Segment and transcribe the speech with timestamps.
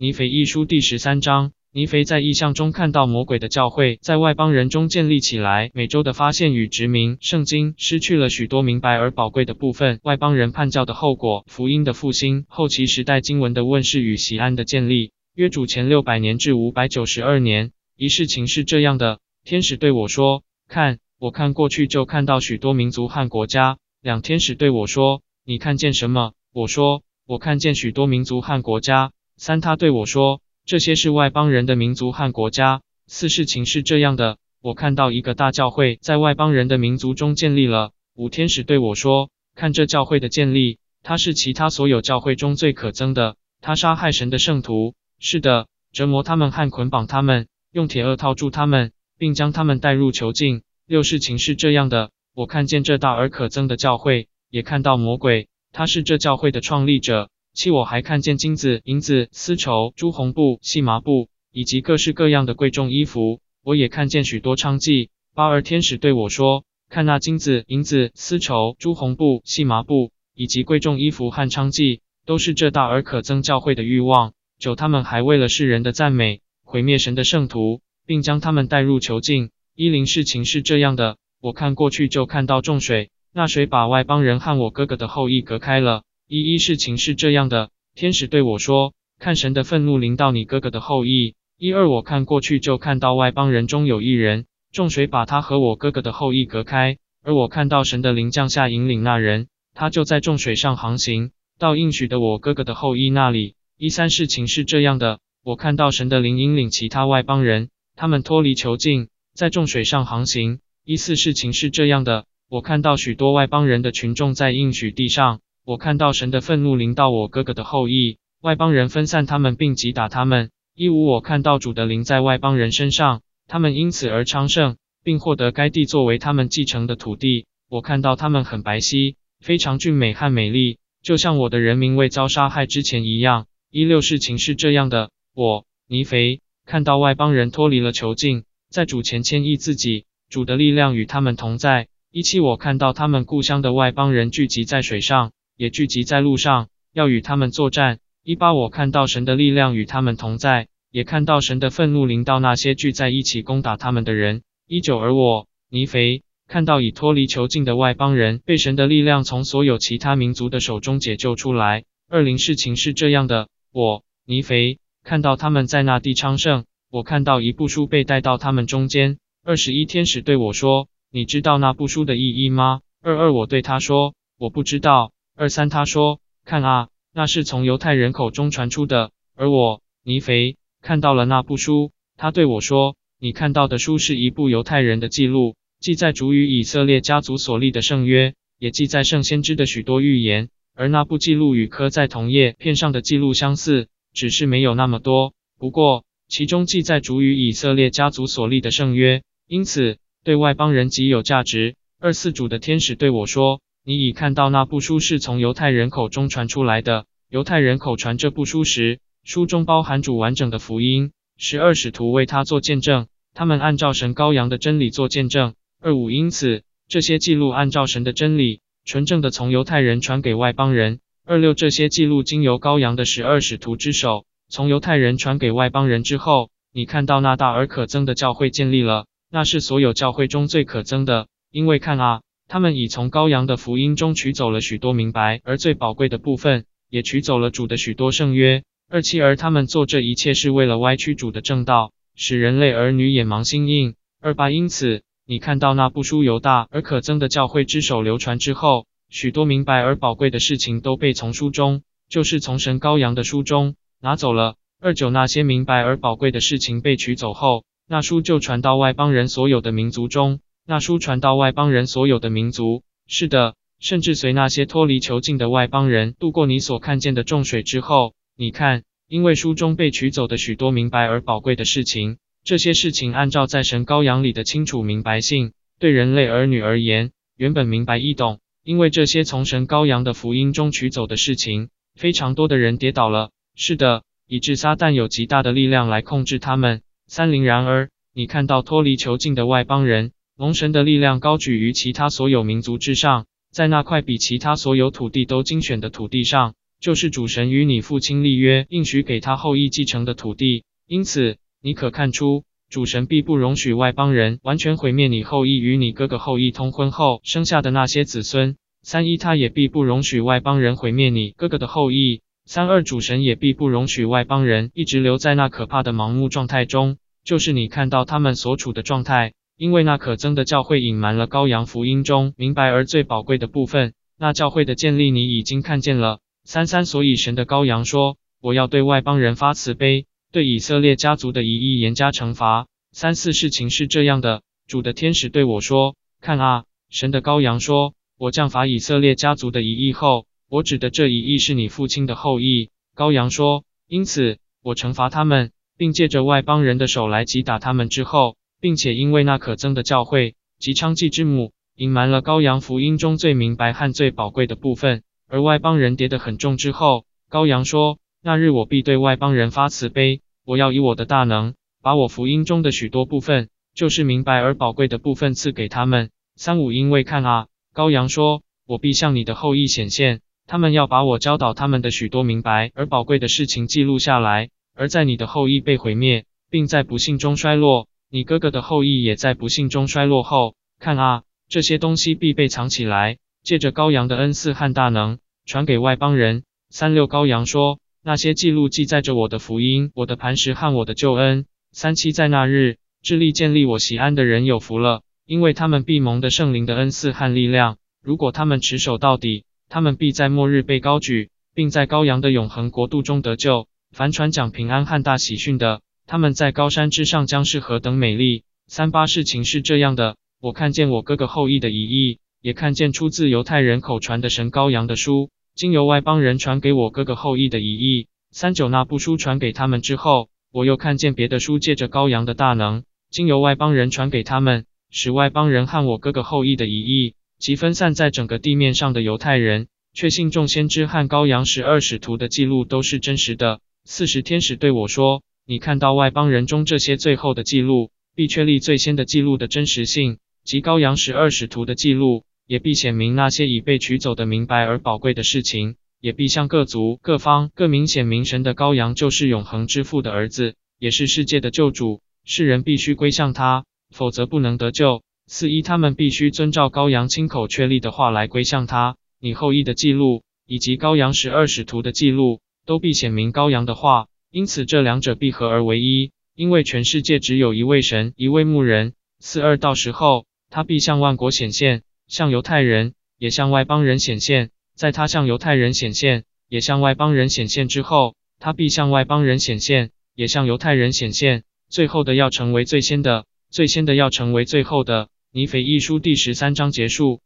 [0.00, 5.72] 尼腓一书第十三章，尼腓在异象中看到魔鬼的教会在外邦人中建立起来。
[5.74, 9.98] 美洲的发现与殖民，圣经失去了许多明白而宝贵的部分。
[10.04, 15.10] 外邦人叛教的后果，福音的复兴，后期时代经文的问世与西安的建立。
[15.34, 37.92] 约主前六百年至五百九十二年，一事情是这样的：天使对我说：“看，我看过去就看到许多民族和国家。”两天使对我说：“你看见什么？”我说：“我看见许多民族和国家。”三，他对我说：“这些是外邦人的民族和国家。”四，事情是这样的：我看到一个大教会在外邦人的民族中建立了。
[38.16, 43.36] 五，天使对我说：“看这教会的建立，它是其他所有教会中最可憎的。
[43.60, 57.30] 他杀害神的圣徒，是的，折磨他们和捆绑他们，用铁轭套住他们，并将他们带入囚禁。”六，事情是这样的：我看见这大而可憎的教会，也看到魔鬼，他是这教会的创立者。
[57.58, 63.40] 七，我还看见金子、银子、丝绸、朱红布、细麻布，以及各式各样的贵重衣服。
[63.64, 65.08] 我也看见许多娼妓。
[65.34, 74.34] 八，二天使对我说：“看那金子、银子、丝绸、朱红布、细麻布，以及贵重衣服和娼妓，都是这大而可憎教会的欲望。
[74.60, 79.50] 九，他们还为了世人的赞美，毁灭神的圣徒，并将他们带入囚禁。
[79.74, 103.54] 一零，事情是这样的：我看过去就看到重水，那水把外邦人和我哥哥的后裔隔开了。”一一事情是这样的，天使对我说：“看神的愤怒临到你哥哥的后裔。”一二我看过去就看到外邦人中有一人，众水把他和我哥哥的后裔隔开，而我看到神的灵降下引领那人，他就在众水上航行，到应许的我哥哥的后裔那里。
[103.78, 110.60] 一三事情是这样的，我看到神的灵引领其他外邦人，他们脱离囚禁，在众水上航行。
[110.84, 115.40] 一四事情是这样的，我看到许多外邦人的群众在应许地上。
[115.68, 120.48] 我看到神的愤怒临到我哥哥的后裔，外邦人分散他们并击打他们。
[120.74, 127.44] 一五，我看到主的灵在外邦人身上，他们因此而昌盛，并获得该地作为他们继承的土地。
[127.68, 133.44] 我看到他们很白皙，非常俊美和美丽，就像我的人民未遭杀害之前一样。
[133.70, 141.88] 一六，事情是这样的，我尼肥看到外邦人脱离了囚禁，在主前迁移自己，主的力量与他们同在。
[142.10, 145.32] 一七，我看到他们故乡的外邦人聚集在水上。
[145.58, 147.98] 也聚集在路上，要与他们作战。
[148.22, 154.42] 一八，我看到神的力量与他们同在，也看到神的愤怒临到那些聚在一起攻打他们的人。
[154.68, 161.84] 一九，而我尼肥看到已脱离囚禁的外邦人被神的力量从所有其他民族的手中解救出来。
[162.08, 169.18] 二零，事情是这样的，我尼肥看到他们在那地昌盛，我看到一部书被带到他们中间。
[169.44, 181.92] 二十一，天使对我说：“你知道那部书的意义吗？”二二，我对他说：“我不知道。”二三，他说：“看啊，那是从犹太人口中传出的。”而我尼肥看到了那部书。
[182.16, 190.48] 他对我说：“你看到的书是一部犹太人的记录，记载主与以色列家族所立的圣约，也记载圣先知的许多预言。
[190.74, 195.34] 而那部记录与刻在同叶片上的记录相似，只是没有那么多。
[195.56, 203.60] 不过其中记载主与以色列家族所立的圣约，因此对外邦人极有价值。”二四主的天使对我说。
[203.88, 207.06] 你已看到那部书是从犹太人口中传出来的。
[207.30, 211.12] 犹太人口传这部书时，书中包含主完整的福音。
[211.38, 215.54] 十二使徒为他做见证，他们按照神羔羊的真理做见证。
[215.80, 221.00] 二五因此，这些记录按照神的真理，纯正的从犹太人传给外邦人。
[221.24, 232.20] 二六这些记录经由羔羊的十二使徒之手，从犹太人传给外邦人之后，你看到那大而可憎的教会建立了，那是所有教会中最可憎的，因为看啊。
[232.50, 238.62] 他们已从羔羊的福音中取走了许多明白而最宝贵的部分，也取走了主的许多圣约。
[238.88, 243.96] 二七而他们做这一切是为了歪曲主的正道，使人类儿女眼盲心硬。
[244.22, 254.56] 二八因此，你看到那不输犹大而可憎的教会之手流传之后，许多明白而宝贵的事情都被从书中，就是从神羔羊的书中拿走了。
[254.80, 260.40] 二九那些明白而宝贵的事情被取走后，那书就传到外邦人所有的民族中。
[260.70, 278.38] 那书传到外邦人所有的民族，是的，甚至随那些脱离囚禁的外邦人渡过你所看见的众水之后，你看，因为书中被取走的许多明白而宝贵的事情，这些事情按照在神羔羊里的清楚明白性，对人类儿女而言，原本明白易懂。
[278.62, 286.82] 因为这些从神羔羊的福音中取走的事情，非常多的人跌倒了，是的，以致撒旦有极大的力量来控制他们。
[287.06, 290.12] 三零然而，你看到脱离囚禁的外邦人。
[290.38, 300.62] 龙神的力量高举于其他所有民族之上，在那块比其他所有土地都精选的土地上，就是主神与你父亲立约，应许给他后裔继承的土地。
[300.86, 308.54] 因此，你可看出，主神必不容许外邦人完全毁灭你后裔与你哥哥后裔通婚后生下的那些子孙。
[308.84, 312.22] 三一，他也必不容许外邦人毁灭你哥哥的后裔。
[312.44, 323.92] 三二，主神也必不容许外邦人一直留在那可怕的盲目状态中，就是你看到他们所处的状态，因为那可憎的教会隐瞒了羔羊福音中明白而最宝贵的部分。
[324.16, 326.20] 那教会的建立，你已经看见了。
[326.44, 374.48] 三三，所以神的羔羊说：“我要对外邦人发慈悲，对以色列家族的一役严加惩罚。”三四，事情是这样的，主的天使对我说：“看啊，神的羔羊说，我降罚以色列家族的一役后，我指的这一役是你父亲的后裔。”羔羊说：“因此我惩罚他们，并借着外邦人的手来击打他们之后，并且因为那可憎的教会及娼妓之母隐瞒了羔羊福音中最明白和最宝贵的部分。”而外邦人跌得很重之后，羔羊说：“那日我必对外邦人发慈悲，我要以我的大能，把我福音中的许多部分，就是明白而宝贵的部分赐给他们。”三五因为看啊，羔羊说：“我必向你的后裔显现，他们要把我教导他们的许多明白而宝贵的事情记录下来。
[374.74, 386.42] 而在你的后裔被毁灭，并在不幸中衰落，你哥哥的后裔也在不幸中衰落后，看啊，这些东西必被藏起来。”借着羔羊的恩赐和大能，传给外邦人。
[386.68, 391.46] 三六羔羊说：那些记录记载着我的福音、我的磐石和我的救恩。
[391.72, 397.78] 三七在那日，致力建立我喜安的人有福了，因为他们必蒙的圣灵的恩赐和力量。
[398.02, 403.68] 如果他们持守到底，他们必在末日被高举，并在羔羊的永恒国度中得救。
[403.92, 408.44] 凡传讲平安和大喜讯的，他们在高山之上将是何等美丽。
[408.66, 412.18] 三八事情是这样的，我看见我哥哥后裔的一役。
[412.40, 418.06] 也看见出自犹太人口传的神羔羊的书，经由外邦人传给我哥哥后裔的遗意。
[418.30, 433.60] 三九那部书传给他们之后，我又看见别的书借着羔羊的大能，经由外邦人传给他们，使外邦人和我哥哥后裔的遗意，及分散在整个地面上的犹太人，确信众先知和羔羊十二使徒的记录都是真实的。
[433.84, 452.02] 四十天使对我说：“你看到外邦人中这些最后的记录，必确立最先的记录的真实性，及羔羊十二使徒的记录。”也必显明那些已被取走的明白而宝贵的事情，也必向各族、各方、各明显明神的羔羊就是永恒之父的儿子，也是世界的救主。
[452.24, 455.02] 世人必须归向他，否则不能得救。
[455.26, 458.96] 四一，他们必须遵照羔羊亲口确立的话来归向他。
[459.18, 464.08] 你后裔的记录以及羔羊十二使徒的记录，都必显明羔羊的话。
[464.30, 468.92] 因此，这两者必合而为一，因为全世界只有一位神，一位牧人。
[469.20, 471.82] 四二，到时候他必向万国显现。
[472.06, 474.50] 向犹太人，也向外邦人显现。
[474.74, 481.44] 在他向犹太人显现，也向外邦人显现之后，他必向外邦人显现，也向犹太人显现。
[481.70, 485.08] 最后的要成为最先的，最先的要成为最后的。
[485.32, 487.20] 尼腓一书第十三章结束。